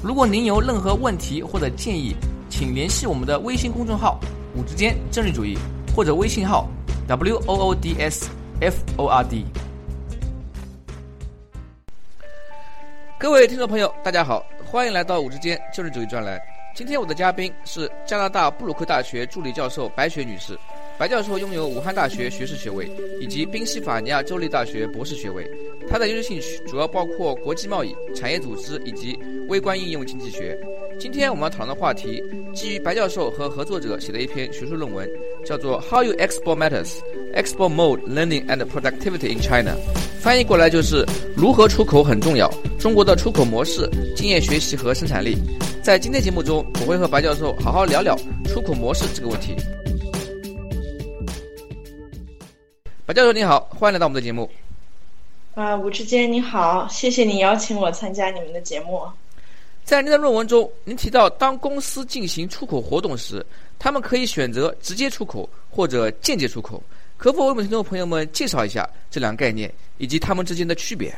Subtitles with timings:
[0.00, 2.14] 如果您有任何问题或者建议，
[2.48, 4.20] 请联系我们的微信公众号
[4.54, 5.58] “五之间政治主义”
[5.92, 6.68] 或者微信号
[7.08, 8.30] “w o o d s
[8.60, 9.44] f o r d”。
[13.18, 16.40] 各位听众朋友，大家好，欢迎来到五之间政治主义专栏。
[16.76, 20.56] 今天我的嘉宾是加拿大布鲁克大学助理教授白雪女士。
[20.98, 25.48] 白教授拥有武汉大学学士学位以及宾夕法尼亚州立大学博士学位。
[25.88, 29.16] 他的研究兴趣主要包括国际贸易、产业组织以及
[29.48, 30.58] 微观应用经济学。
[30.98, 32.20] 今天我们要讨论的话题
[32.52, 35.08] 基于白教授和合作者写的一篇学术论文，
[35.46, 36.96] 叫做《How You Export Matters:
[37.36, 39.76] Export Mode Learning and Productivity in China》。
[40.20, 41.06] 翻译过来就是
[41.36, 45.36] 如何出口很重要，中国的出口模式、经验学习和生产力。
[45.80, 49.54] 在今天节目中，我会和白教授好好聊聊出口模式这个问题。
[53.08, 54.50] 白教授你好，欢迎来到我们的节目。
[55.54, 59.02] 啊，吴志坚你好，谢谢你邀请我参加你们的节目。
[59.82, 63.42] 在您的论文中，您提到当公司进行出口活动时，
[63.78, 66.82] 他们可以选择直接出口或者间接出口。
[67.16, 71.10] 可否为我们听众朋友们介绍一下这两个概念以及它们之间的区别？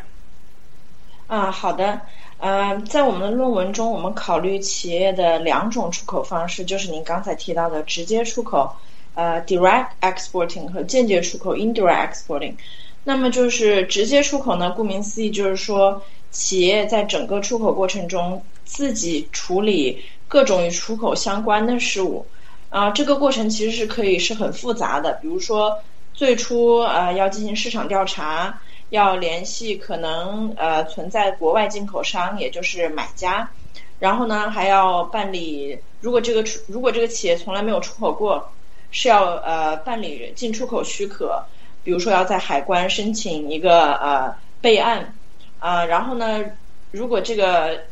[1.27, 2.01] 啊，好的。
[2.39, 8.73] 呃，在我们的论文中，我们考虑企业的两种出口方式，就是您刚才提到的直接出口。
[9.21, 12.55] 呃，direct exporting 和间接出口 indirect exporting，
[13.05, 14.71] 那么就是直接出口呢？
[14.71, 22.27] 顾名思义，就是说企业在整个出口过程中自己处理各种与出口相关的事物。
[22.71, 25.79] 啊，这个过程其实是可以是很复杂的，比如说
[26.15, 28.59] 最初呃要进行市场调查，
[28.89, 33.51] 要联系可能呃存在国外进口商，也就是买家，
[33.99, 38.51] 然后呢还要办理，如果这个出如果这个企业从来没有出口过。
[38.93, 41.45] 是要呃办理进出口许可，
[41.85, 45.15] 比如说要在海关申请一个呃备案，
[45.61, 46.45] 啊，然后呢，
[46.91, 47.83] 如果这个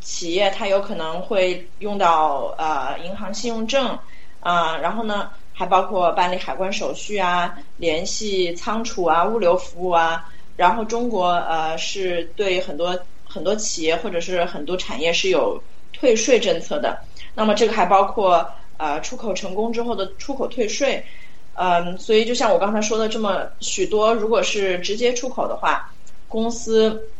[0.00, 3.98] 企业它有可能会用到呃银行信用证，
[4.40, 12.98] 啊，然后呢还包括办理海关手续啊，联系仓储啊、物流服务啊，然后中国呃是对很多
[13.28, 16.98] 很多企业或者是很多产业是有退税政策的，
[17.34, 18.44] 那么这个还包括。
[18.78, 21.04] 呃，出口成功之后的出口退税，
[21.54, 25.92] 嗯，所以就像我刚才说的这么许多，如果是直接出口的话，
[26.28, 27.10] 公司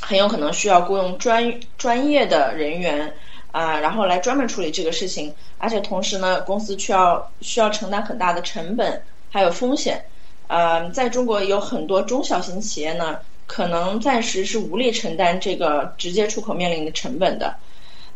[0.00, 3.14] 很有可能需要雇佣专专业的人员
[3.52, 10.02] 啊，然后来专门处理这个事情，而且同时呢，公司需要需要承担很大的成本还有风险。
[10.46, 17.54] 呃，在中国有很多中小型企业呢，可能暂时是无力承担这个直接出口面临的成本的。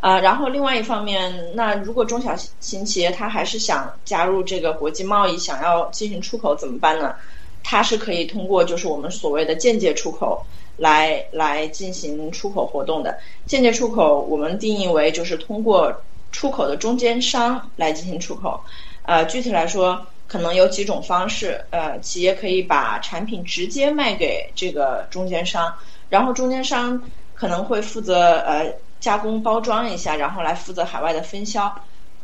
[0.01, 7.17] 啊，然后另外一方面，那如果中小型企业它还是想加入这个国际贸易，想要进行出口怎么办呢？
[7.65, 13.19] 它是可以通过就是我们所谓的间接出口来来进行出口活动的。
[13.45, 15.93] 间接出口我们定义为就是通过
[16.31, 18.61] 出口的中间商来进行出口。
[19.03, 21.61] 呃，具体来说，可能有几种方式。
[21.71, 25.75] 呃，企业可以把产品直接卖给这个中间商，
[26.09, 27.03] 然后中间商
[27.35, 28.73] 可能会负责呃。
[29.01, 31.75] 加工包装一下，然后来负责海外的分销，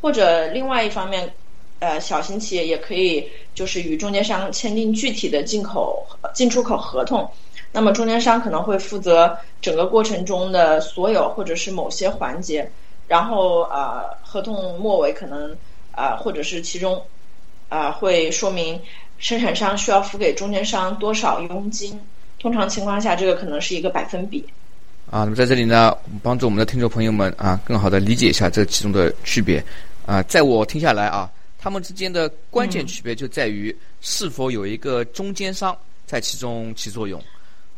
[0.00, 1.32] 或者另外一方面，
[1.78, 7.30] 呃，小型企业也可以就是与中间商签订具体的进口进出口合同。
[7.72, 12.70] 那么中间商可能会负责整个过程中的所有或者是某些环节，
[13.08, 15.56] 然后呃，合同末尾可能
[15.92, 17.02] 呃或者是其中
[17.68, 18.80] 啊会说明
[19.18, 22.00] 生产商需要付给中间商多少佣金。
[22.38, 24.44] 通常情况下，这个可能是一个百分比。
[25.14, 29.64] 啊，那么在这里呢，帮助我们的听众朋友们啊，更好的理解一下这其中的区别。
[30.06, 37.22] 啊，在我听下来啊，他们之间的关键区别就在于是否有一个中间商在其中起作用。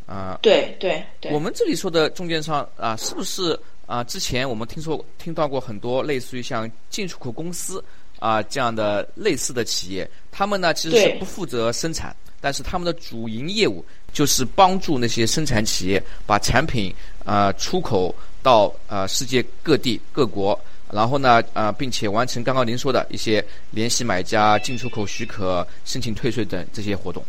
[0.06, 1.30] 啊，对对对。
[1.30, 4.02] 我们这里说的中间商啊，是不是啊？
[4.04, 7.84] 之前我们听说听到过很多类似于像进出口公司
[8.18, 13.84] 啊这样的类似的企业，他们呢其实是不负责生产，但是他们的主营业务。
[14.16, 16.90] 就是帮助那些生产企业把产品
[17.22, 20.58] 啊出口到啊世界各地各国，
[20.90, 27.22] 然后呢啊，并且完成刚刚您说的一些联系买家、进出口许可、申请退税等这些活动。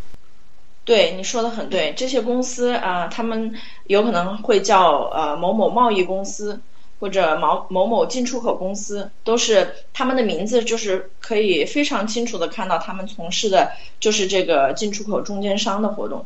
[0.85, 1.93] 对，你说的很对。
[1.97, 3.53] 这些公司啊，他们
[3.87, 6.57] 有可能会叫呃某某贸易公司，
[7.01, 13.69] 或者某某某进出口公司，都是他们的名字，就是可以非常清楚的看到他们从事的
[13.99, 16.25] 就是这个进出口中间商的活动。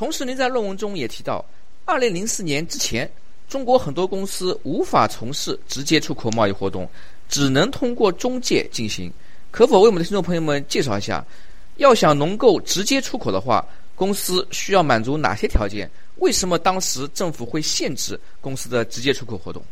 [0.00, 1.44] 同时，您在论文中也提到，
[1.84, 3.06] 二零零四年之前，
[3.50, 6.88] 中国很多公司无法从事直接出口贸易活动，
[7.28, 9.12] 只能通过中介进行。
[9.50, 11.22] 可否为我们的听众朋友们介绍一下，
[11.76, 13.62] 要想能够直接出口的话，
[13.94, 15.90] 公司需要满足哪些条件？
[16.16, 19.62] 为什么当时政府会限制公司的直接出口活动？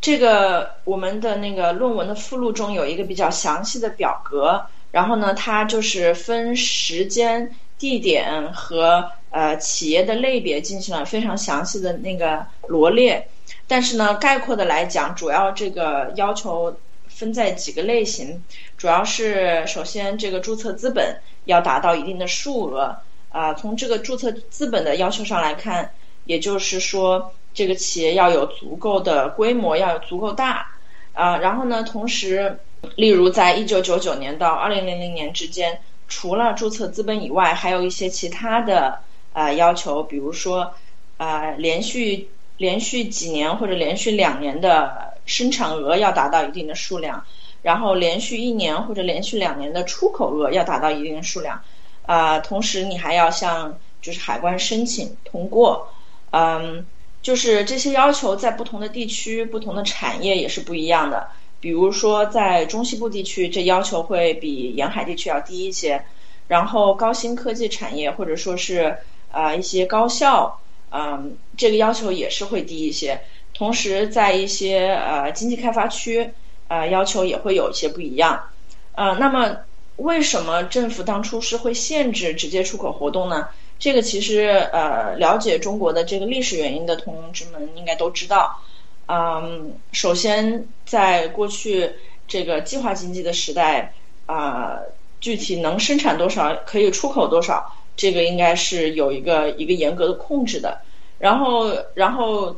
[0.00, 13.28] 这个我们的那个论文的附录中有一个比较详细的表格，然后呢，它就是分时间、地点和呃企业的类别进行了非常详细的那个罗列。
[13.66, 16.76] 但是呢，概括的来讲，主要这个要求
[17.08, 18.42] 分在几个类型，
[18.76, 22.96] 主要是首先这个注册资本要达到一定的数额。
[23.30, 25.90] 啊，从这个注册资本的要求上来看，
[26.24, 30.70] 也就是说，这个企业要有足够的规模，要有足够大。
[31.14, 32.60] 啊，然后呢，同时，
[32.94, 39.00] 例如在一九九九年到二零零零年之间，除了注册资本以外，还有一些其他的
[39.32, 40.74] 啊要求，比如说
[41.16, 47.24] 啊，连续连续几年或者连续两年的生产额要达到一定的数量，
[47.62, 51.62] 然后连续一年或者连续两年的出口额要达到一定的数量。
[52.06, 55.88] 啊，同时你还要向就是海关申请通过，
[56.32, 56.84] 嗯，
[57.22, 61.28] 就是这些要求在不同的地区、不同的产业也是不一样的。
[61.64, 66.04] 比如说在中西部地区，这要求会比沿海地区要低一些。
[66.46, 68.98] 然后高新科技产业或者说是
[69.30, 73.18] 啊一些高校，嗯，这个要求也是会低一些。
[73.54, 76.32] 同时在一些呃经济开发区，
[76.68, 78.50] 呃要求也会有一些不一样。
[78.94, 79.56] 呃，那么。
[79.96, 83.46] 为什么政府当初是会限制直接出口活动呢？
[83.78, 88.60] 这个其实呃，了解中国的这个历史原因的同志们应该都知道。
[89.06, 91.90] 嗯，首先在过去
[92.26, 93.92] 这个计划经济的时代
[94.26, 94.78] 啊，
[95.20, 100.80] 具体能生产多少可以出口多少，这个应该是有一个一个严格的控制的。
[101.18, 102.56] 然后，然后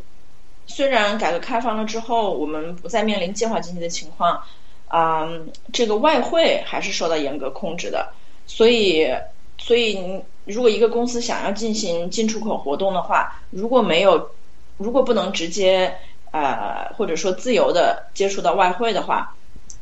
[0.67, 4.43] 虽然改革开放了之后，我们不再面临计划经济的情况。
[4.89, 5.29] 啊，
[5.73, 8.11] 这个外汇还是受到严格控制的，
[8.47, 9.13] 所以，
[9.59, 14.31] 所以如果一个公司想要进行进出口活动的话，如果没有，
[14.77, 15.93] 如果不能直接
[16.37, 19.35] 呃或者说自由的接触到外汇的话，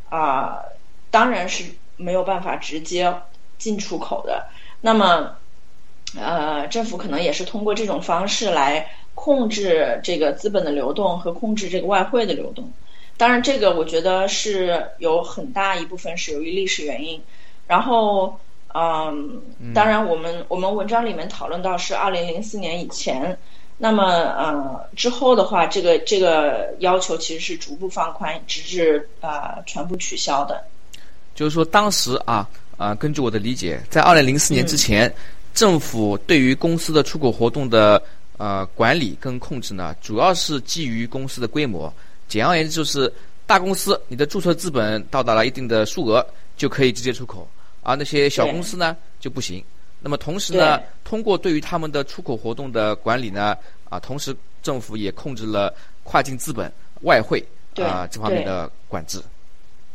[0.08, 0.62] 啊，
[1.10, 1.64] 当然是
[1.96, 3.14] 没有办法直接
[3.58, 4.46] 进出口的。
[4.80, 5.36] 那么，
[6.16, 12.70] 呃，政府可能也是通过这种方式来控制这个资本的流动和控制这个外汇的流动。
[13.16, 17.22] 当然，这个我觉得是有很大一部分是由于历史原因。
[17.66, 18.38] 然后，
[18.74, 19.40] 嗯，
[19.72, 23.38] 当然，我们我们文章里面讨论到是二零零四年以前，
[23.84, 30.58] 那么呃之后的话，这个这个要求其实是逐步放宽，直至啊全部取消的。
[31.34, 32.48] 就是说，当时啊
[32.78, 35.14] 啊，根据我的理解，在二零零四年之前，
[35.52, 38.02] 政府对于公司的出口活动的
[38.38, 41.92] 呃管理跟控制呢，主要是基于公司的规模。
[42.26, 43.12] 简而言之，就是
[43.46, 46.26] 大公司你的注册资本到达了一定的数额，
[46.56, 47.46] 就可以直接出口；
[47.82, 49.62] 而那些小公司呢就不行。
[50.04, 53.56] 那么同时呢，通过对于他们的出口活动的管理呢，
[53.88, 56.70] 啊，同时政府也控制了跨境资本、
[57.00, 57.42] 外汇
[57.76, 59.18] 啊这方面的管制。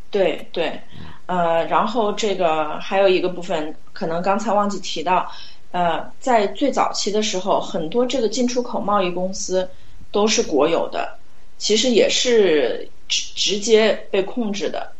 [0.09, 0.81] 对对，
[1.27, 5.31] 呃，然后这个还有一个部分，可能刚才忘记提到，
[5.69, 9.69] 呃，在最早期的时候，很多这个进出口贸易公司
[10.11, 11.15] 都是国有的。
[11.59, 14.91] 其实也是直直接被控制的，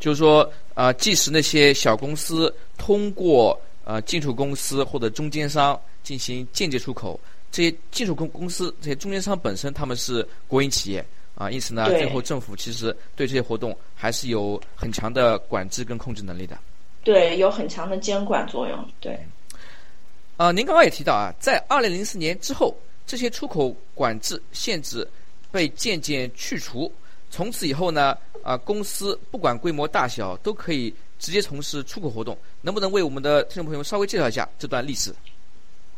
[0.00, 3.56] 就是说，呃，即使那些小公司通过
[3.88, 7.18] 呃进出公司或者中间商进行间接出口，
[7.50, 11.02] 这些进出公公司这些中间商本身他们是国营企业
[11.34, 16.58] 啊，因此呢，最后政府其实对这些活动还是有很强的管制跟控制能力的。
[17.02, 18.88] 对，有很强的监管作用。
[19.00, 19.18] 对。
[20.36, 22.76] 啊，您刚刚也提到啊，在二零零四年之后，
[23.06, 25.08] 这些出口管制限制。
[25.50, 26.92] 被渐渐去除，
[27.30, 32.36] 从此以后呢，啊，公司不管规模大小，都可以直接从事出口活动。
[32.62, 35.14] 能不能为我们的听众朋友稍微介绍一下这段历史？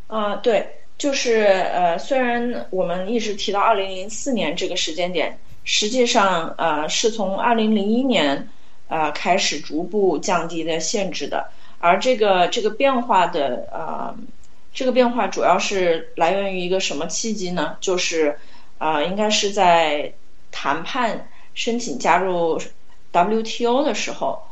[0.07, 0.67] 啊，对，
[0.99, 8.49] 就是呃，虽然我们一直提到二零零四年这个时间点，实际上呃，是从二零零一年
[8.89, 11.49] 啊开始逐步降低的限制的。
[11.79, 14.15] 而这个这个变化的呃，
[14.73, 17.77] 这个变化主要是来源于一个什么契机呢？
[17.81, 18.39] 就是。
[18.81, 20.11] 啊，应该是在
[20.50, 22.59] 谈判申请加入
[23.12, 24.43] WTO 的时候，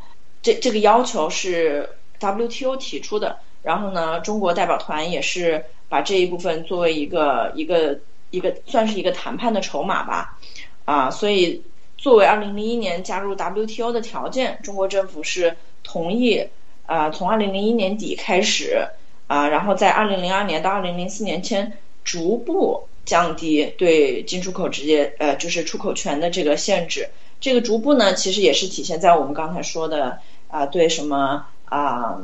[0.49, 3.39] 这这个要求是 WTO 提出的。
[3.63, 7.99] 然后呢，中国代表团也是把这一部分作为一个一个
[8.31, 10.39] 一个算是一个谈判的筹码吧，
[10.87, 11.61] 啊，所以
[11.99, 16.47] 作为二零零一年加入 WTO 的条件，中国政府是同意
[16.87, 18.87] 啊，从二零零一年底开始
[19.27, 27.09] 啊，然后在二零零二年到二零零四年间逐步降低对进出口直接呃就是出口权的这个限制。
[27.41, 32.23] 这个逐步呢，其实也是体现在我们刚才说的啊，对什么啊，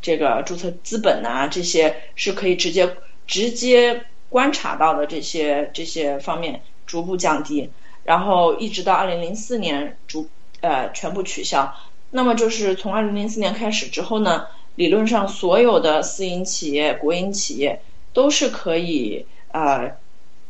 [0.00, 2.96] 这个注册资本呐，这些是可以直接
[3.26, 7.70] 直接观察到的这些这些方面逐步降低，
[8.04, 10.28] 然后一直到二零零四年逐
[10.60, 11.74] 呃全部取消。
[12.10, 14.46] 那么就是从二零零四年开始之后呢，
[14.76, 17.82] 理论上所有的私营企业、国营企业
[18.14, 19.92] 都是可以呃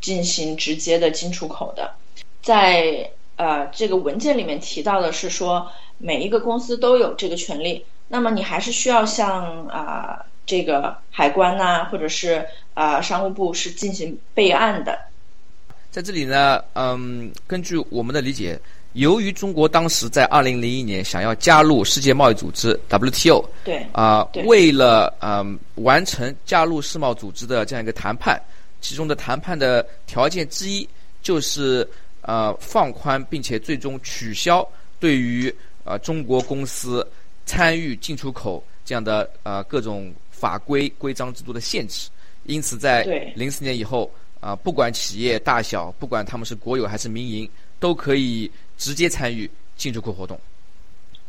[0.00, 1.94] 进行直接的进出口的，
[2.42, 3.10] 在。
[3.38, 7.84] 呃，这个文件里面提到的是说，每一个公司都有这个权利。
[8.08, 14.98] 那么你还是需要向啊这个海关呐，或者是啊商务部是进行备案的。
[15.92, 18.58] 在这里呢，嗯，根据我们的理解，
[18.94, 28.40] 由于中国当时在二零零一年想要加入世界贸易组织 WTO，对啊，为了嗯完成加入世贸组织的这样一个谈判，
[28.80, 30.88] 其中的谈判的条件之一
[31.22, 31.88] 就是。
[32.28, 34.60] 呃，放宽并且最终取消
[35.00, 35.50] 对于
[35.84, 37.06] 呃中国公司
[37.46, 42.10] 参与进出口这样的呃各种法规规章制度的限制，
[42.44, 43.02] 因此在
[43.34, 47.48] 零四年以后啊，不管企业大小，不管他们是国有还是民营，
[47.80, 50.38] 都可以直接参与进出口活动。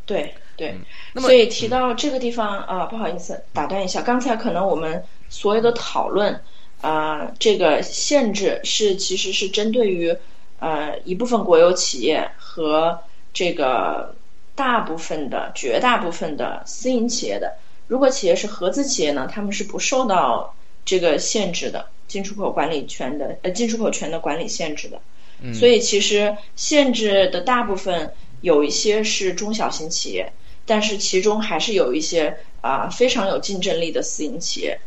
[0.04, 0.74] 对对，
[1.14, 6.38] 那么所以提到这个地方啊，不好意思打断一下，刚才可能我们所有的讨论
[6.82, 10.14] 啊，这个限制是其实是针对于。
[10.60, 13.00] 呃，一部分国有企业和
[13.32, 14.14] 这个
[14.54, 17.54] 大部分的、绝大部分的私营企业的，
[17.86, 25.00] 如果企业是合资企业呢，他们是不受到这个限制的进出口管理权的呃进出口权的管理限制的。
[25.40, 28.12] 嗯，所以其实限制的大部分
[28.42, 30.30] 有一些是中小型企业，
[30.66, 34.78] 但是其中还是有一些啊非常有竞争力的私营企业。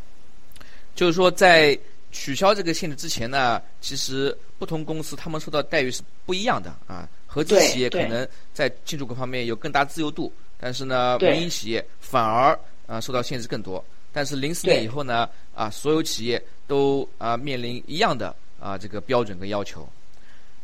[0.95, 1.79] 就是说在。
[2.13, 7.09] 取消这个限制之前呢，其实不同公司他们受到待遇是不一样的啊。
[7.25, 13.83] 合资企业可能在进出口方面有更大自由度，但是呢，民营企业反而啊受到限制更多。
[14.13, 19.85] 但是零四年以后呢，啊，所有企业都啊面临一样的啊这个标准跟要求。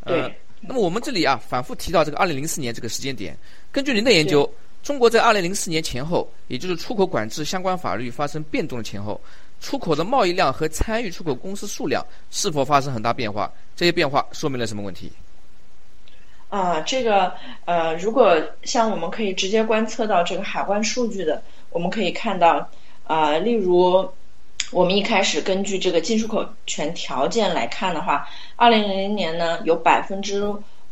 [0.06, 0.32] 对。
[0.62, 3.36] 那么我们这里啊反复提到这个二零零四年这个时间点，
[3.72, 4.48] 根据您的研究，
[4.84, 9.20] 中国在二零零四年前后，也就是出口管制相关法律发生变动的前后。
[9.60, 13.52] 出口的贸易量和参与出口公司数量是否发生很大变化？
[13.76, 15.12] 这些变化说明了什么问题？
[16.50, 17.34] 啊，这个
[17.66, 22.68] 呃，如果像我们可以直接观测到这个海关数据的，我们可以看到
[23.06, 24.10] 啊，例如
[24.72, 30.44] 我们一开始根据这个进出口权条件来看的话，二零零零年呢有百分之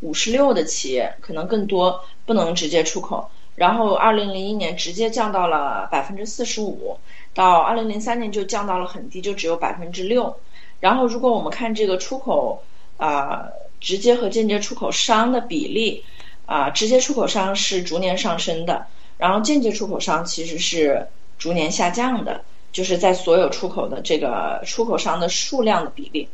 [0.02, 6.98] 五十六的企业可能更多不能直接出口，然后二零零一年直接降到了百分之四十五。
[7.34, 10.38] 到二零零三年就降到了很低，就只有百分之六。
[10.80, 12.64] 然后，如果我们看这个出口
[12.98, 13.50] 啊，
[13.80, 16.04] 直接和间接出口商的比例
[16.48, 18.88] 啊，直接出口商是逐年上升的，
[19.20, 26.28] 然后间接出口商其实是逐年下降的，就是在所有出口的这个出口商的数量的比例。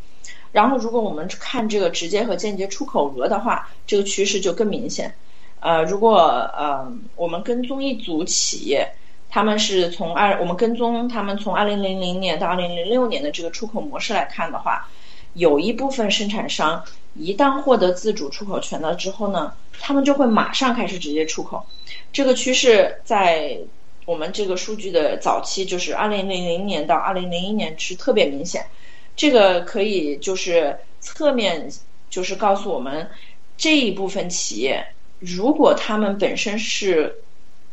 [0.54, 5.14] 然后，如果我们看这个直接和间接出口额的话，这个趋势就更明显。
[5.64, 6.18] 呃，如果
[6.58, 8.88] 呃我们跟踪一组企业。
[9.36, 14.88] 他们是从二，我们跟踪他们从二零零零年到二零零六年的这个出口模式来看的话，
[15.34, 16.84] 有一部分生产商
[17.16, 21.66] 一旦获得自主出口权了之后呢，他们就会马上开始直接出口。
[22.12, 23.58] 这个趋势在
[24.06, 28.64] 我们这个数据的早期，就是二零零零年到二零零一年是特别明显。
[29.16, 31.68] 这个可以就是侧面
[32.08, 33.10] 就是告诉我们，
[33.58, 34.86] 这一部分企业
[35.26, 37.16] 如果他们本身是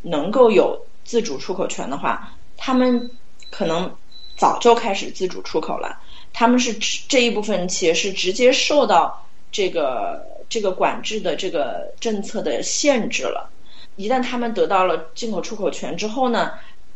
[0.02, 0.86] 能够有。
[1.02, 3.10] 自主出口权的话，他们
[3.50, 3.92] 可能
[4.36, 5.98] 早就开始自主出口了。
[6.32, 6.72] 他们是
[7.08, 13.50] 这一部分企业是直接受到这个这个管制的这个政策的限制了。
[13.96, 16.52] 一旦他们得到了进口出口权之后呢，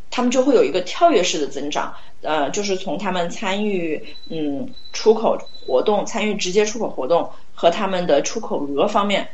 [0.09, 1.93] 他们就会有一个跳跃式的增长。
[2.21, 9.27] 呃，就是从他们参与嗯出口活动、参与直接出口活动和他们的出口额方面，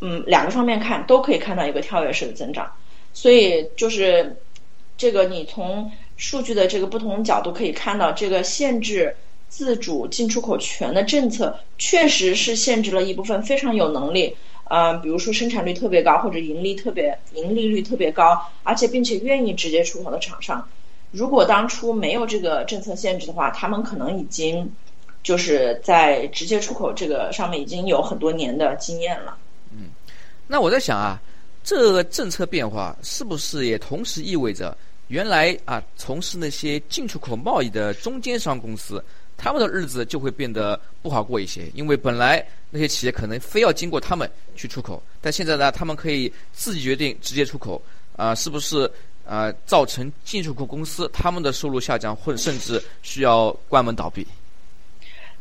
[0.00, 2.72] 嗯两个方面看都可以看到一个跳跃式的增长。
[3.12, 4.36] 所以就是
[4.96, 9.16] 这个，你从数据的这个不同角度可以看到，这个限制
[9.48, 20.68] 自主进出口权的政策确实是限制了一部分非常有能力，啊，比如说生产率特别高或者盈利特别盈利率特别高，而且并且愿意直接出口的厂商。
[21.10, 24.72] 如果当初没有这个政策限制的话，他们可能已经
[25.24, 29.36] 就是在直接出口这个上面已经有很多年的经验了。
[30.50, 31.16] 那我在想啊，
[31.62, 34.76] 这个政策变化是不是也同时意味着，
[35.06, 39.02] 原来啊从事那些进出口贸易的中间商公司，
[39.36, 41.70] 他们的日子就会变得不好过一些？
[41.72, 47.80] 因为本来那些企业可能非要经过他们去出口，但现在呢，他们可以自己决定直接出口
[48.16, 48.90] 啊，是不是？
[49.26, 54.26] 啊，造成进出口公司他们的收入下降，或者甚至需要关门倒闭。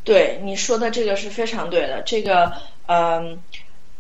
[0.04, 2.00] 对你说的这个是非常对的。
[2.04, 2.54] 这个，
[2.86, 3.36] 嗯，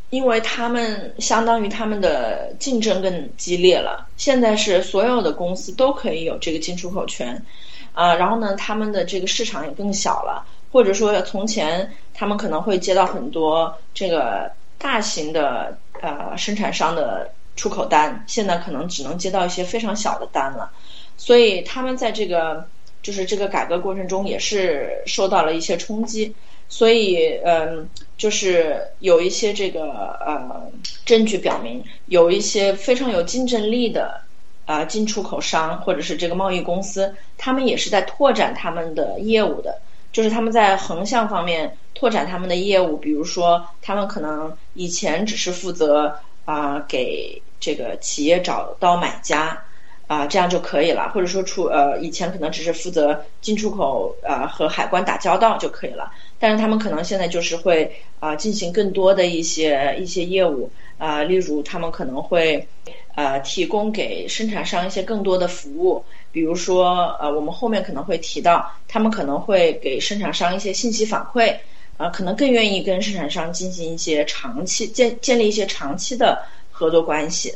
[0.09, 4.07] 因为他们相当于他们的竞争更激烈了。
[4.17, 7.43] 现在是所有的公司都可以有这个进出口权，
[7.93, 10.45] 啊，然后呢，他们的这个市场也更小了。
[10.71, 17.31] 或者说，从前他们可能会接到很多这个大型的呃生产商的。
[17.55, 20.71] 出口单现在可能只能接到一些非常小的单了，
[21.17, 22.65] 所以他们在这个
[23.01, 26.33] 就是这个改革过程中也是受到了一些冲击，
[26.69, 29.81] 所以嗯，就是有一些这个
[30.25, 30.71] 呃
[31.03, 34.21] 证据表明，有一些非常有竞争力的
[34.65, 39.81] 啊进出口商或者是这个贸易公司，他们也是在拓展他们的业务的，
[40.13, 47.41] 就是他们在横向方面拓展他们的业务，比如说他们可能以前只是负责啊给。
[47.61, 49.65] 这个企业找到买家，
[50.09, 51.11] 啊，这样就可以了。
[51.13, 56.11] 或者说出呃，以前可能只是负责进出口，呃，和海关打交道就可以了。
[56.39, 62.67] 但是他们可能现在就是会啊，进行更多的一些一些业务啊，例如他们可能会
[63.13, 71.55] 呃，提供给生产商一些更多的服务，比如说呃，我们后面可能会提到，他们可能会给生产商一些信息反馈，
[71.97, 76.41] 啊，可能更愿意跟生产商进行一些长期建建立一些长期的。
[76.71, 77.53] 合作关系。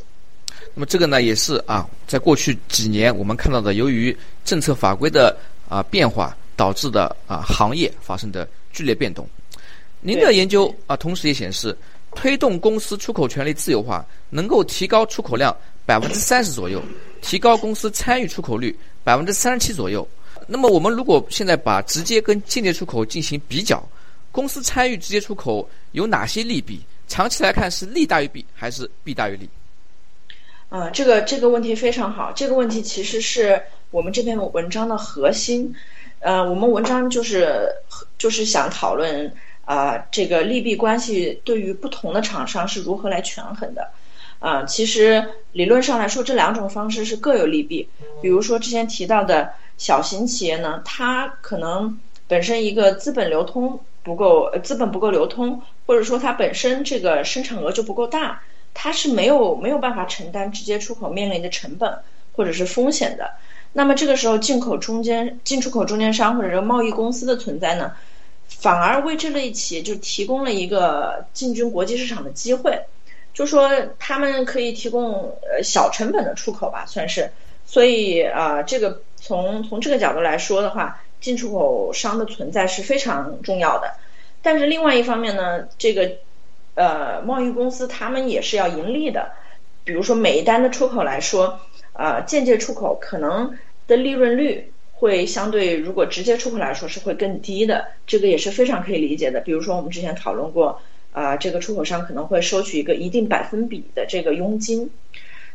[0.75, 5.37] 那么这个呢，也是啊，在过去几年我们看到的，由于政策法规的
[5.69, 9.27] 啊变化导致的啊行业发生的剧烈变动。
[10.01, 11.77] 您的研究啊，同时也显示，
[12.15, 15.55] 推动公司出口权利自由化，能够提高出口量
[15.85, 16.81] 百分之三十左右，
[17.21, 20.07] 提高公司参与出口率百分之三十七左右。
[20.47, 23.81] 那么我们如果现在把直接跟间接出口进行比较，
[24.31, 26.81] 公司参与直接出口有哪些利弊？
[27.07, 29.47] 长期来看是利大于弊还是弊大于利？
[30.73, 32.31] 啊，这个这个问题非常好。
[32.31, 35.75] 这个问题其实是我们这篇文章的核心。
[36.17, 37.69] 呃，我们文章就是
[38.17, 39.31] 就是想讨论
[39.65, 43.91] 啊，这个利弊关系对于不同的厂商是如何来权衡的。
[44.39, 47.87] 啊，其实理论上来说，这两种方式是各有利弊。
[48.19, 53.79] 比如说之前提到的小型企业呢，它可能本身一个资本流通。
[54.01, 58.41] 不够，资本不够流通，或者说它本身这个生产额就不够大，
[58.73, 61.99] 它是没有没有办法承担直接出口面临的成本
[62.35, 63.31] 或者是风险的。
[63.73, 67.93] 那么这个时候，进口中间、进出口中间商或者说贸易公司的存在呢，
[68.47, 72.79] 反而为这类企业就提供了一个进军国际市场的机会。
[73.33, 77.31] 就说他们可以提供呃小成本的出口吧，算是。
[77.65, 80.99] 所以啊，这个从从这个角度来说的话。
[81.23, 83.93] 进出口商的存在是非常重要的，
[84.41, 86.17] 但是另外一方面呢，这个
[86.75, 89.31] 呃贸易公司他们也是要盈利的。
[89.83, 91.59] 比如说每一单的出口来说，
[91.93, 93.57] 呃间接出口可能
[93.87, 99.41] 的利润率会相对如果直接出口来说是会更低的，这个也是非常可以理解的。
[99.41, 100.81] 比如说我们之前讨论过，
[101.11, 104.89] 啊这个出口商可能会收取一个一定百分比的这个佣金，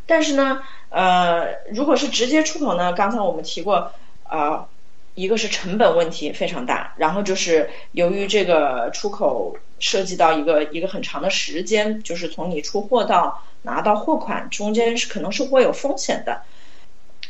[0.07, 3.93] 但是呢，呃如果是直接出口呢，刚才我们提过，
[4.25, 4.69] 啊。
[5.19, 16.43] 一个是成本问题非常大，然后就是由于这个出口涉及到一个一个很长的时间，就是从你出货到拿到货款中间是可能是会有风险的，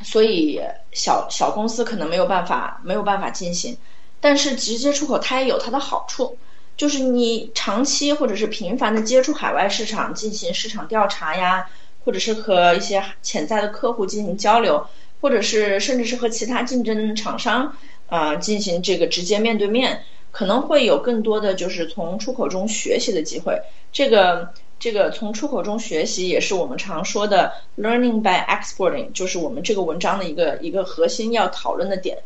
[0.02, 0.60] 所以
[0.92, 3.78] 小小公司可能没有办法没有办法进行，
[4.20, 6.36] 但是直接出口它也有它的好处，
[6.76, 11.70] 就是你长期或者是频繁的接触海外市场进行市场调查呀，
[12.04, 14.86] 或者是和一些潜在的客户进行交流。
[15.20, 17.76] 或者是甚至是和其他竞争厂商
[18.08, 23.60] 啊进行这个直接面对面，可能会有更多的就是从出口中学习的机会。
[23.92, 32.18] 这个这个从出口中学习也是我们常说的 learning by exporting，就是我们这个文章的一个一个核心要讨论的点。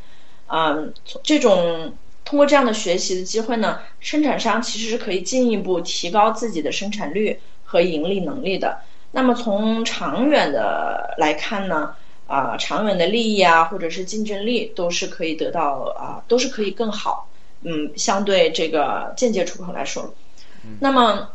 [0.46, 0.76] 啊，
[1.22, 1.94] 这种
[2.26, 8.80] 通过这样的学习的机会呢，生产商其实是可以进一步提高自己的生产率和盈利能力的。
[9.12, 11.94] 那么从长远的来看呢？
[12.32, 17.28] 啊，长远的利益啊，或者是竞争力，都是可以得到啊，都是可以更好。
[17.60, 20.14] 嗯，相对这个间接出口来说，
[20.80, 21.28] 那么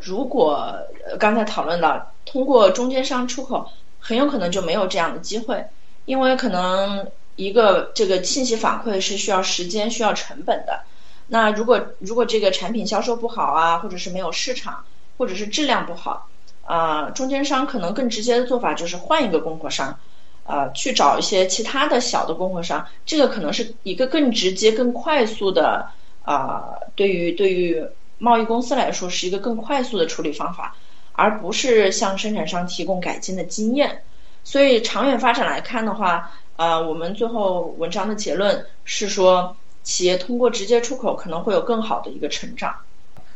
[0.00, 0.72] 如果
[1.18, 5.64] 刚才讨论到通过中间商出口，很有可能就没有这样的机会，
[6.04, 10.84] 因为可能一个这个信息反馈是需要时间、需要成本的。
[11.26, 14.84] 那如果如果这个产品销售不好啊，或者是没有市场，
[15.18, 16.28] 或者是质量不好，
[16.64, 19.98] 啊，中间商可能更直接的做法就是换一个供货商，
[20.44, 25.88] 呃，去找一些其他的小的供货商，这个可能是一个更直接、更快速的
[26.24, 27.84] 啊，对于对于
[28.18, 30.76] 贸易公司来说是一个更快速的处理方法，
[31.12, 34.02] 而不是向生产商提供改进的经验。
[34.42, 39.56] 所以长远发展来看的话，呃，我们最后文章的结论是说。
[39.84, 42.74] 企业通过直接出口可能会有更好的一个成长。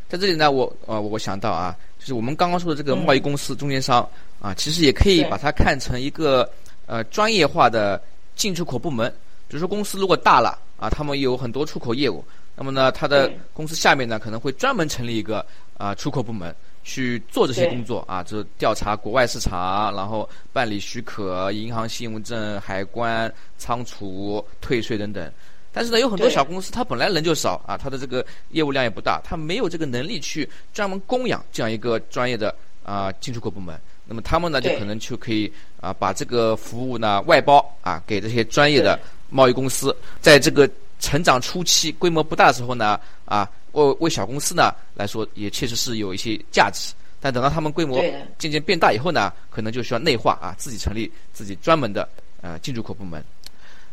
[0.07, 1.75] 在这里呢，我呃，我想到啊，
[2.09, 4.01] 就是我们刚刚说的这个贸易公司、中间商
[4.41, 6.49] 啊，其实也可以把它看成一个
[6.87, 8.01] 呃专业化的
[8.35, 9.07] 进出口部门。
[9.47, 15.45] 比如说公司如果大了啊，他们有很多出口业务，那么呢，他的公司下面呢可能会专门成立一个
[15.77, 25.31] 啊出口部门去做这些工作啊，就是调查国外市场，然后办理许可、银行信用证、海关、仓储、退税等等。
[25.71, 32.53] 但是呢，有很多小公司，它本来人就少啊，它的这个业务量也不大，它没有这个能力去专门供养这样一个专业的
[32.83, 33.79] 啊进出口部门。
[34.05, 40.67] 那么他们呢，就可能就可以啊把这个服务呢外包啊给这些专业的贸易公司，在这个
[40.99, 46.91] 成长初期规模不大的时候呢啊为为小公司呢来说也确实是有一些价值。
[47.21, 48.01] 但等到他们规模
[48.37, 52.07] 渐渐变大以后呢，可能就需要内化啊，自己成立自己专门的
[52.41, 53.23] 呃进出口部门。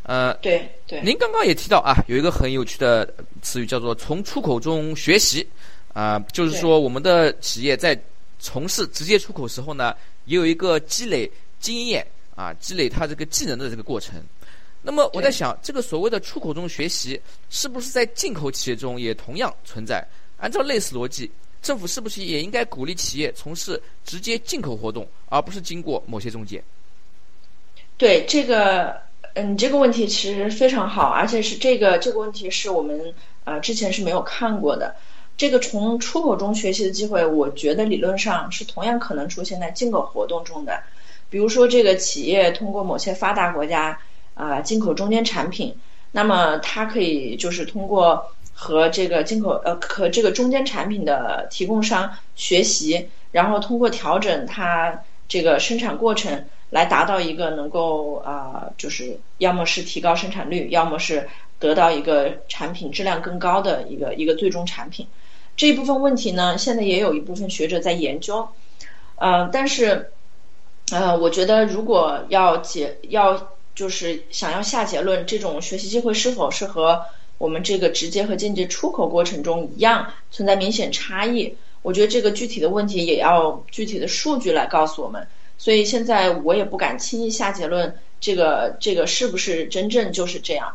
[0.07, 5.45] 呃，对对，您刚刚也提到啊，有一个很有趣的词语叫做从出口中学习，
[5.93, 8.01] 啊，就是说我们的企业在
[8.39, 9.93] 从事直接出口时候呢，
[10.27, 14.23] 也有一个积累经验啊，积累它这个技能的这个过程。
[14.81, 20.07] 那么我在想，这个所谓的出口中学习，是不是在进口企业中也同样存在？
[20.39, 21.29] 按照类似逻辑，
[21.61, 26.63] 政府是不是也应该鼓励企业从事直接进口活动，而不是经过某些中介？
[27.99, 29.05] 对这个。
[29.39, 33.13] 嗯，这个问题其实非常好，而且是这个这个问题是我们
[33.45, 34.97] 呃之前是没有看过的。
[35.37, 40.83] 这个从出口中学习的机会，我觉得理论上是同样可能出现在进口活动中的。
[41.29, 43.99] 比如说，这个企业通过某些发达国家
[44.33, 45.75] 啊进口中间产品，
[46.13, 56.47] 那么它可以就是通过和这个进口呃和这个中间产品的提供商学习，然后通过调整它这个生产过程。
[56.77, 61.27] 来达到一个能够啊，就是要么是提高生产率，要么是
[61.59, 65.07] 得到一个产品质量更高的一个一个最终产品。
[65.57, 68.47] 这一部分问题呢，现在也有一部分学者在研究。
[69.15, 70.13] 呃，但是
[70.93, 77.07] 呃，我觉得如果要结要就是想要下结论，这种学习机会是否是和
[77.39, 81.57] 我们这个直接和间接出口过程中一样存在明显差异？
[81.81, 85.27] 我觉得这个具体的问题也要具体的数据来告诉我们。
[85.59, 90.75] 所以现在我也不敢轻易下结论，这个这个是不是真正就是这样？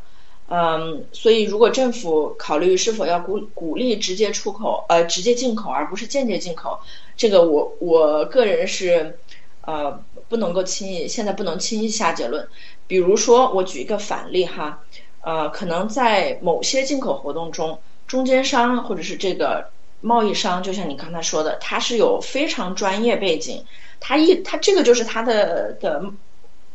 [0.53, 6.79] 嗯，所以如果政府考虑是否要鼓鼓励直接出口，呃，直接进口而不是间接进口，
[7.15, 9.17] 这个我我个人是
[9.61, 12.45] 呃不能够轻易现在不能轻易下结论。
[12.85, 14.83] 比如说，我举一个反例哈，
[15.21, 19.69] 呃，可能在某些进口活动中，中间商或者是这个
[20.01, 23.63] 贸易商，就像你刚才说的，他是有非常专业背景。
[24.01, 26.03] 他一他这个就是他的的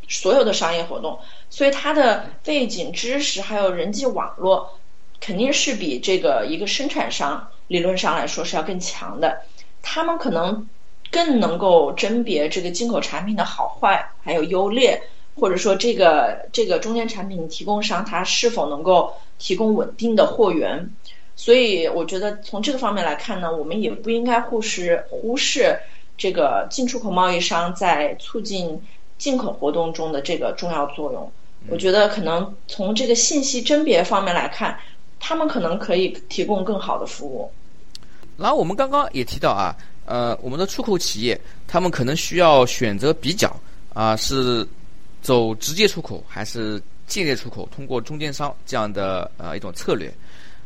[0.07, 4.79] 所有的商业活动，所以他的背景知识还有人际网络，
[5.19, 9.41] 肯定是比这个一个生产商理论上来说是要更强的。
[9.83, 10.69] 他们可能
[11.11, 15.03] 更能够甄别这个进口产品的好坏，还有优劣，
[15.35, 20.89] 或者说这个这个中间产品提供商他是否能够提供稳定的货源。
[21.35, 25.77] 所以我觉得从这个方面来看呢，我们也不应该忽视忽视。
[26.17, 28.81] 这个进出口贸易商在促进
[29.17, 31.31] 进口活动中的这个重要作用，
[31.69, 34.77] 我觉得可能从这个信息甄别方面来看，
[35.19, 37.51] 他们可能可以提供更好的服务。
[38.35, 39.75] 然后我们刚刚也提到啊，
[40.05, 43.55] 呃，我们的出口企业他们可能需要选择比较
[43.93, 44.67] 啊，是
[45.21, 50.13] 走直接出口还是间接出口，通过中间商这样的呃一种策略。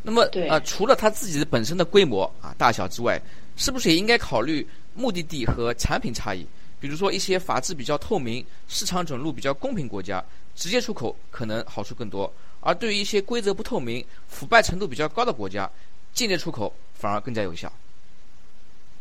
[0.03, 3.21] 那么呃，除了他自己的本身的规模啊大小之外，
[3.55, 4.67] 是不是也应该考虑？
[4.93, 6.45] 目的地和产品差异，
[6.79, 10.23] 比如说一些法制比较透明、市场准入比较公平国家，
[10.55, 15.69] 直接出口可能好处更多；而对于一些规则不透明、腐败程度比较高的国家，
[16.13, 17.71] 间接出口反而更加有效。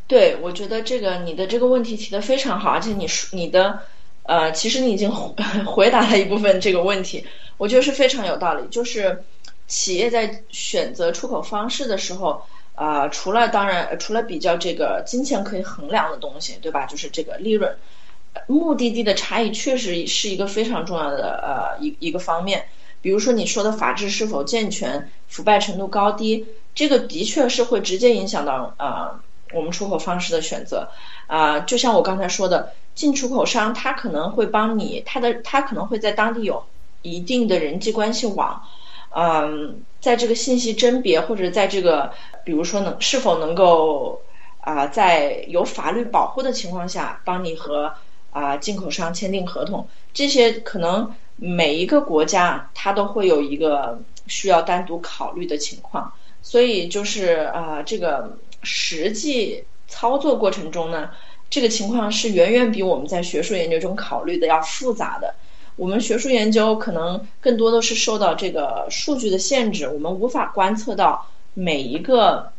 [0.06, 3.82] 对，我觉得这个你的这个问题提的非常好，而且你说你的
[4.22, 5.10] 呃，其实你已经
[5.66, 7.26] 回答了一部分这个问题，
[7.56, 8.66] 我觉得是非常有道理。
[8.68, 9.24] 就是
[9.66, 12.46] 企业在选择出口方式的时候。
[12.80, 16.86] 啊，除了当然，除了比较这个金钱可以衡量的东西，对吧？
[16.86, 17.76] 就是这个利润，
[18.46, 22.64] 目的地的差异确实是一个非常重要的呃一一个方面。
[23.02, 30.88] 比如说你说的法治是否健全、腐败程度高低，这个的确是会直接影响到啊我们出口方式的选择
[31.26, 31.60] 啊。
[31.60, 36.64] 就像我刚才说的，进出口商他可能会帮你，他的他可能会在当地有
[37.02, 38.62] 一定的人际关系网，
[39.14, 42.12] 嗯，在这个信息甄别或者在这个
[42.44, 44.22] 比如说能是否能够
[44.60, 47.94] 啊在有法律保护的情况下帮你和
[48.30, 51.14] 啊进口商签订合同，这些可能。
[51.42, 61.08] 每一个国家它都会有一个需要单独考虑的情况，所以就是啊，这个实际操作过程中呢，
[61.48, 65.34] 这个情况是远远比我们在学术研究中考虑的要复杂的。
[65.76, 72.52] 我们学术研究可能更多的是受到这个数据的限制，我们无法观测到每一个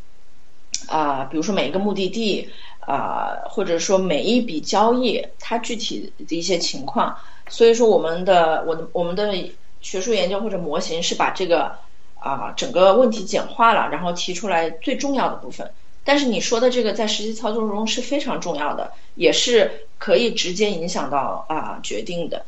[0.87, 7.15] 啊，比如说每一个目的地啊，或者说每一笔交易它具体的一些情况。
[7.47, 9.33] 所以说，我们的我的我们的
[9.81, 11.75] 学术研究或者模型是把这个
[12.17, 15.69] 啊整个问题简化了，然后提出来最重要的部分。
[16.03, 22.45] 但是你说的这个在实际操作中是非常重要的，也是可以直接影响到啊决定的。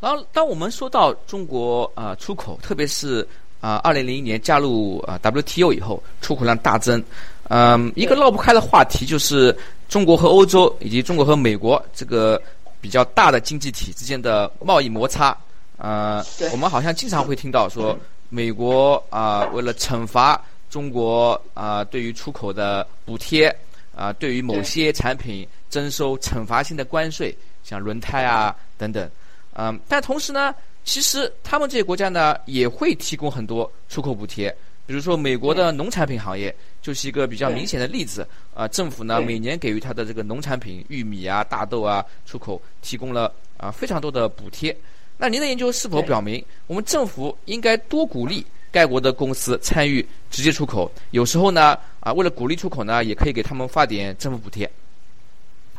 [0.00, 3.26] 然后，当我们说到中国啊出口，特别是
[3.60, 7.02] 啊二零零一年加入啊 WTO 以后，出口量大增，
[7.48, 9.56] 嗯，一个绕不开的话题就是
[9.88, 12.40] 中国和欧洲以及中国和美国这个。
[12.78, 15.36] 比较大的经济体之间的贸易摩擦，
[15.76, 23.48] 呃，我们好像经常会听到说，美国啊，为了惩罚中国啊，对于出口的补贴
[23.92, 29.10] 啊，对于某些产品征收惩罚性的关税，像轮胎啊等等，
[29.58, 34.54] 嗯，但同时呢，其实他们这些国家呢，也会提供很多出口补贴。
[34.86, 38.24] 比如说，美国的农产品行业就是一个比较明显的例子。
[38.54, 44.76] 啊，政府呢每年给予它的这个农产品、玉米啊、大豆啊出口提供了啊非常多的补贴。
[45.18, 50.88] 那您的研究是否表明，我们政府应该多鼓励该国的公司参与直接出口？
[51.10, 54.70] 有时候呢，啊，为了鼓励出口呢，也可以给他们发点政府补贴。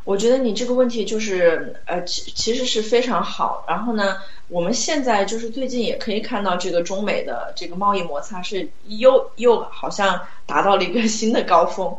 [0.08, 3.66] 我觉得你这个问题就是呃，其其实是非常好。
[3.68, 4.16] 然后呢，
[4.48, 11.98] 我们现在就是最近也可以看到这个中美的这个贸易摩擦是又又好像达到了一个 新的高峰。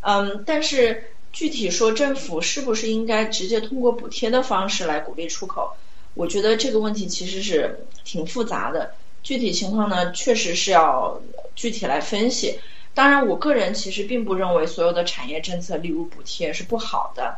[0.00, 5.76] 嗯，但是具体说政府是不是应该直接通过补贴的方式来鼓励出口？
[6.14, 8.92] 我觉得这个问题其实是挺复杂的。
[9.22, 11.20] 具体情况呢，确实是要
[11.54, 12.58] 具体来分析。
[12.94, 17.36] 当然，我个人其实并不认为所有的产业政策，例如补贴是不好的。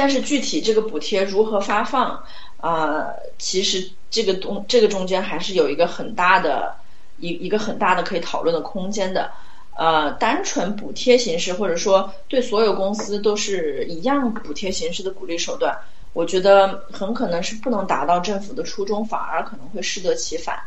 [0.00, 2.24] 但是具体这个补贴如何发放
[2.56, 3.06] 啊？
[3.36, 6.74] 其实这个东这个中间还是有一个很大的
[7.18, 9.30] 一一个很大的可以讨论的空间的。
[9.76, 15.76] 呃，单纯补贴形式或者说对所有公司都是一样补贴形式的鼓励手段，
[16.14, 20.58] 我觉得很可能是不能达到政府的初衷，反而可能会适得其反。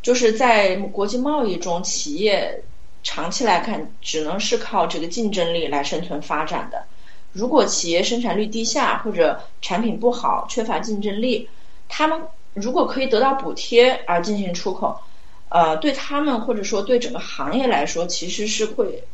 [0.00, 2.62] 就是在国际贸易中，企业
[3.02, 6.84] 长期来看只能是靠这个竞争力来生存发展的。
[7.32, 11.48] 如果企业生产率低下或者产品不好、缺乏竞争力，
[11.88, 12.22] 他们
[12.54, 15.00] 如果可以得到补贴而进行出口，
[15.50, 19.04] 呃，对他们或者说对整个行业来说，其实是会，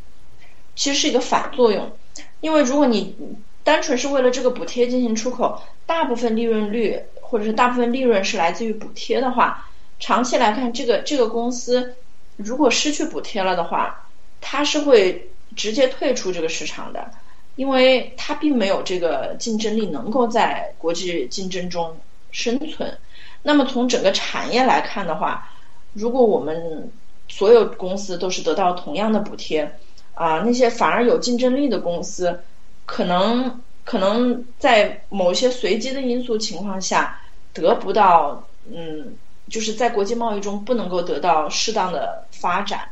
[0.74, 1.92] 其实是一个反作用。
[2.40, 3.16] 因为如果你
[3.62, 11.96] 单纯是为了这个补贴进行出口，大部分利润率或者是大部分利润是来自于补贴的话，长期来看，这个这个公司
[12.36, 14.08] 如果失去补贴了的话，
[14.40, 17.10] 它是会直接退出这个市场的。
[17.56, 21.96] 因为它并没有这个竞争力，能够在国际竞争中
[22.30, 22.98] 生存。
[23.42, 25.50] 那么从整个产业来看的话，
[25.92, 26.90] 如果我们
[27.28, 29.78] 所有公司都是得到同样的补贴，
[30.14, 32.40] 啊，那些反而有竞争力的公司，
[32.86, 37.20] 可能可能在某些随机的因素情况下
[37.52, 39.14] 得不到，嗯，
[39.48, 42.88] 就是在国际贸易中不能够得到适当的发展。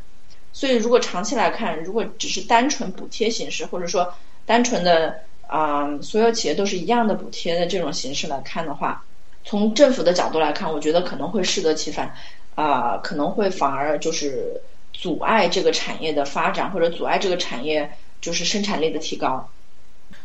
[0.53, 4.13] 所以，如果长期来看，如果只是单纯补贴形式，或者说
[4.45, 9.03] 单纯的啊，所有企业都是一样的补贴的这种形式来看的话，
[9.45, 12.15] 从政府的角度来看，我觉得可能会适得其反，
[12.55, 14.61] 啊，可能会反而就是
[14.93, 19.49] 阻碍这个产业的发展，或者阻碍这个产业就是生产力的提高。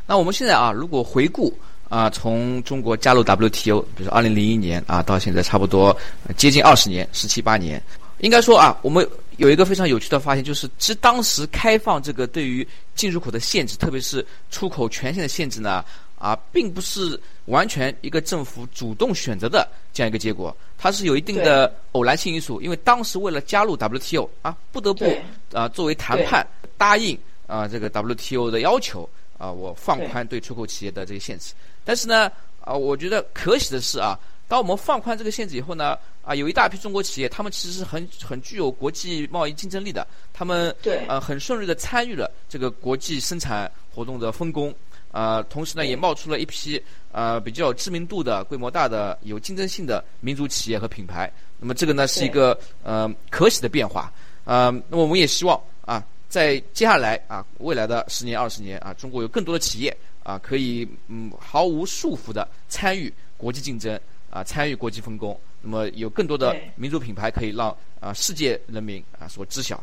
[0.05, 5.95] 那我们现在啊，如果回顾啊，从中国加入 WTO，比如说二零零一年啊，到现在差不多
[6.35, 7.81] 接近二十年，十七八年，
[8.19, 9.07] 应该说啊，我们。
[9.37, 15.85] 有一个非常有趣的发现，就是其实当时开放这个对于进出口的限制，特别是出口权限的限制呢，
[16.17, 22.59] 啊，并不是完全一个政府主动选择的这样一个结果，它是有一定的偶然性因素。
[22.61, 25.05] 因为当时为了加入 WTO 啊，不得不
[25.53, 26.45] 啊作为谈判
[26.77, 31.53] 答应啊这个 WTO 的要求啊，我放宽对出口企业的这些限制。
[31.85, 41.05] 但是呢，啊，我觉得可喜的是啊，当我们放宽这个限制以后呢，啊，有一大批中国企业，他们其实是很很具有国际贸易竞争力的，他们对。
[41.07, 44.73] 呃很顺利的参与了这个国际生产活动的分工，
[45.11, 46.81] 啊，同时呢也冒出了一批
[47.11, 51.31] 呃比较有知名度的、规模大的、有竞争性的民族企业和品牌。
[51.59, 54.11] 那么这个呢是一个呃可喜的变化，
[54.45, 63.99] 呃，那么我们也希望啊，在接下来啊未来的十年、二十年啊，中国有更多的企业啊可以嗯毫无束缚的参与国际竞争。
[64.29, 69.81] 啊，参与国际分工，那么有更多的民族品牌可以让啊世界人民啊所知晓。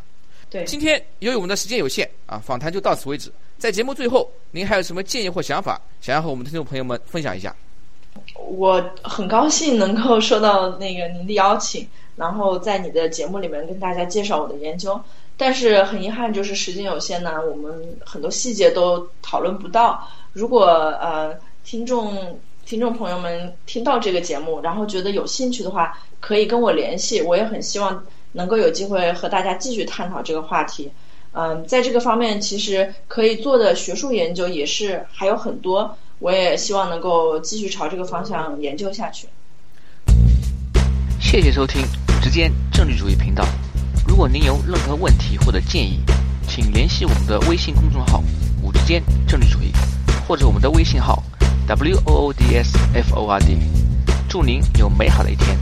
[0.50, 3.32] 对，今天由于我们的时间有限啊，访谈就到此为止。
[3.58, 7.56] 在节目最后，您还有什么建议或想法，想要和我们的听众朋友们分享一下？
[8.36, 15.00] 我很高兴能够收到那个您的邀请，然后在你的节目里面跟大家介绍我的研究。
[15.36, 20.06] 但是很遗憾，就是时间有限呢，我们很多细节都讨论不到。
[20.32, 20.66] 如果
[21.00, 22.38] 呃听众。
[22.66, 27.20] 听众朋友们听到这个节目，然后觉得有兴趣的话，可以跟我联系。
[27.20, 30.90] 我也很希望能够有机会和大家继续探讨这个话题。
[31.32, 35.96] 嗯，在这个方面，其实可以做的学术研究也是还有很多。
[36.20, 39.26] 我也希望能够继续朝这个方向研究下去。
[41.20, 43.44] 谢谢收听五之间政治主义频道。
[44.08, 45.98] 如果您有任何问题或者建议，
[46.48, 48.22] 请联系我们的微信公众号
[48.62, 49.70] “五之间政治主义”
[50.26, 51.22] 或者我们的微信号。
[51.66, 53.58] W O O D S F O R D，
[54.28, 55.56] 祝您有美好的一天。